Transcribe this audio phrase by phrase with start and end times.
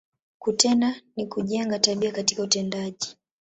[0.39, 3.17] Kutenda, ni kujenga, tabia katika utendaji.